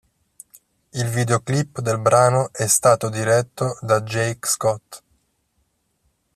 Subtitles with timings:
[0.93, 5.03] Il videoclip del brano è stato diretto da Jake Scott.